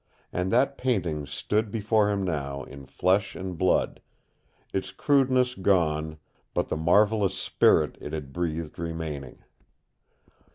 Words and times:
And 0.33 0.51
that 0.51 0.79
painting 0.79 1.27
stood 1.27 1.69
before 1.69 2.09
him 2.09 2.23
now 2.23 2.63
in 2.63 2.87
flesh 2.87 3.35
and 3.35 3.55
blood, 3.55 4.01
its 4.73 4.91
crudeness 4.91 5.53
gone, 5.53 6.17
but 6.55 6.69
the 6.69 6.75
marvelous 6.75 7.37
spirit 7.37 7.99
it 8.01 8.11
had 8.11 8.33
breathed 8.33 8.79
remaining. 8.79 9.43